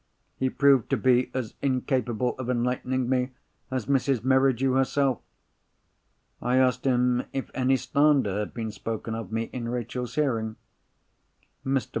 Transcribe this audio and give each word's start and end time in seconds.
He 0.35 0.49
proved 0.49 0.89
to 0.89 0.97
be 0.97 1.29
as 1.31 1.53
incapable 1.61 2.35
of 2.39 2.49
enlightening 2.49 3.07
me 3.07 3.33
as 3.69 3.85
Mrs. 3.85 4.23
Merridew 4.23 4.73
herself. 4.73 5.19
I 6.41 6.57
asked 6.57 6.85
him 6.85 7.25
if 7.33 7.51
any 7.53 7.77
slander 7.77 8.39
had 8.39 8.51
been 8.51 8.71
spoken 8.71 9.13
of 9.13 9.31
me 9.31 9.51
in 9.53 9.69
Rachel's 9.69 10.15
hearing. 10.15 10.55
Mr. 11.63 11.89